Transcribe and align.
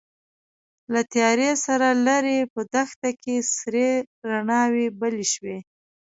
له 0.93 1.01
تيارې 1.13 1.51
سره 1.65 1.87
ليرې 2.05 2.39
په 2.53 2.61
دښته 2.73 3.09
کې 3.21 3.35
سرې 3.57 3.91
رڼاوې 4.29 4.87
بلې 4.99 5.25
شوې. 5.33 5.57